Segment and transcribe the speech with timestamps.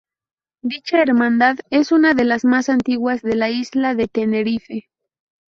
[0.63, 4.89] Dicha hermandad es una de las más antiguas de la isla de Tenerife.